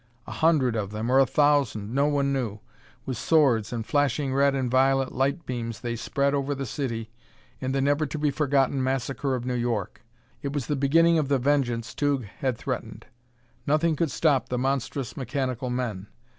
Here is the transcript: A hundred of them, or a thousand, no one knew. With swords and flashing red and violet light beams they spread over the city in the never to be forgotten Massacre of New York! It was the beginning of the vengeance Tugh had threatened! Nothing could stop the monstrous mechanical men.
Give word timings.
A 0.25 0.31
hundred 0.31 0.75
of 0.75 0.89
them, 0.89 1.11
or 1.11 1.19
a 1.19 1.27
thousand, 1.27 1.93
no 1.93 2.07
one 2.07 2.33
knew. 2.33 2.59
With 3.05 3.17
swords 3.19 3.71
and 3.71 3.85
flashing 3.85 4.33
red 4.33 4.55
and 4.55 4.71
violet 4.71 5.11
light 5.11 5.45
beams 5.45 5.81
they 5.81 5.95
spread 5.95 6.33
over 6.33 6.55
the 6.55 6.65
city 6.65 7.11
in 7.59 7.71
the 7.71 7.81
never 7.81 8.07
to 8.07 8.17
be 8.17 8.31
forgotten 8.31 8.81
Massacre 8.83 9.35
of 9.35 9.45
New 9.45 9.53
York! 9.53 10.01
It 10.41 10.53
was 10.53 10.65
the 10.65 10.75
beginning 10.75 11.19
of 11.19 11.27
the 11.27 11.37
vengeance 11.37 11.93
Tugh 11.93 12.23
had 12.39 12.57
threatened! 12.57 13.05
Nothing 13.67 13.95
could 13.95 14.09
stop 14.09 14.49
the 14.49 14.57
monstrous 14.57 15.15
mechanical 15.15 15.69
men. 15.69 16.07